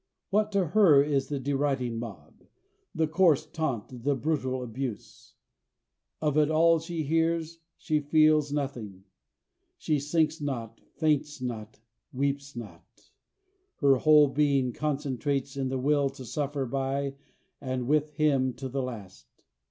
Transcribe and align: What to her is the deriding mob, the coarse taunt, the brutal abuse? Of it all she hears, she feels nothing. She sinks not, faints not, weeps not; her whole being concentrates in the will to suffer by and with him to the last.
What 0.31 0.51
to 0.53 0.69
her 0.69 1.03
is 1.03 1.27
the 1.27 1.39
deriding 1.39 1.99
mob, 1.99 2.43
the 2.95 3.07
coarse 3.07 3.45
taunt, 3.45 4.01
the 4.03 4.15
brutal 4.15 4.63
abuse? 4.63 5.35
Of 6.19 6.39
it 6.39 6.49
all 6.49 6.79
she 6.79 7.03
hears, 7.03 7.59
she 7.77 7.99
feels 7.99 8.51
nothing. 8.51 9.03
She 9.77 9.99
sinks 9.99 10.41
not, 10.41 10.81
faints 10.95 11.39
not, 11.39 11.81
weeps 12.11 12.55
not; 12.55 13.11
her 13.75 13.97
whole 13.97 14.27
being 14.29 14.73
concentrates 14.73 15.55
in 15.55 15.69
the 15.69 15.77
will 15.77 16.09
to 16.09 16.25
suffer 16.25 16.65
by 16.65 17.13
and 17.61 17.85
with 17.87 18.09
him 18.13 18.53
to 18.53 18.69
the 18.69 18.81
last. 18.81 19.27